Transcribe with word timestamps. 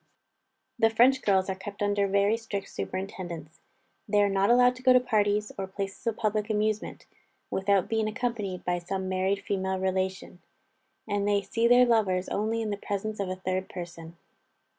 The 0.79 0.89
French 0.89 1.21
girls 1.21 1.47
are 1.47 1.53
kept 1.55 1.83
under 1.83 2.07
very 2.07 2.35
strict 2.35 2.69
superintendence. 2.69 3.61
They 4.09 4.23
are 4.23 4.29
not 4.29 4.49
allowed 4.49 4.75
to 4.77 4.81
go 4.81 4.93
to 4.93 4.99
parties, 4.99 5.51
or 5.59 5.67
places 5.67 6.07
of 6.07 6.17
public 6.17 6.49
amusement, 6.49 7.05
without 7.51 7.87
being 7.87 8.07
accompanied 8.07 8.65
by 8.65 8.79
some 8.79 9.07
married 9.07 9.43
female 9.43 9.77
relation; 9.77 10.41
and 11.07 11.27
they 11.27 11.43
see 11.43 11.67
their 11.67 11.85
lovers 11.85 12.29
only 12.29 12.63
in 12.63 12.71
the 12.71 12.77
presence 12.77 13.19
of 13.19 13.29
a 13.29 13.35
third 13.35 13.69
person. 13.69 14.17